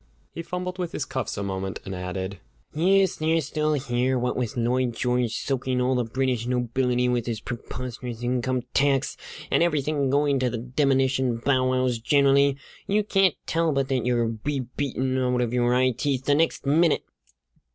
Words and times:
He 0.31 0.41
fumbled 0.41 0.79
with 0.79 0.93
his 0.93 1.05
cuffs 1.05 1.37
a 1.37 1.43
moment, 1.43 1.79
and 1.85 1.93
added: 1.93 2.39
"Yes, 2.73 3.17
they're 3.17 3.39
still 3.39 3.73
here. 3.73 4.17
What 4.17 4.35
with 4.35 4.57
Lloyd 4.57 4.95
George 4.95 5.33
soaking 5.35 5.79
all 5.79 5.93
the 5.93 6.03
British 6.03 6.47
nobility 6.47 7.07
with 7.07 7.27
his 7.27 7.39
preposterous 7.39 8.23
income 8.23 8.63
tax, 8.73 9.15
and 9.51 9.61
everything 9.61 10.09
going 10.09 10.39
to 10.39 10.49
the 10.49 10.57
demnition 10.57 11.37
bow 11.37 11.69
wows 11.69 11.99
generally, 11.99 12.57
you 12.87 13.03
can't 13.03 13.35
tell 13.45 13.71
but 13.71 13.89
that 13.89 14.03
you'll 14.03 14.39
be 14.43 14.61
beaten 14.75 15.19
out 15.19 15.39
of 15.39 15.53
your 15.53 15.71
eye 15.75 15.91
teeth 15.91 16.25
the 16.25 16.33
next 16.33 16.65
minute!" 16.65 17.03